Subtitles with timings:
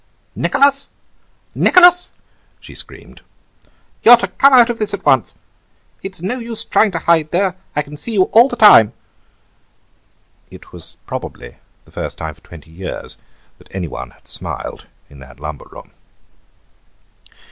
[0.35, 0.89] "Nicholas,
[1.53, 2.11] Nicholas!"
[2.59, 3.21] she screamed,
[4.01, 5.35] "you are to come out of this at once.
[6.01, 8.93] It's no use trying to hide there; I can see you all the time."
[10.49, 13.19] It was probably the first time for twenty years
[13.59, 15.91] that anyone had smiled in that lumber room.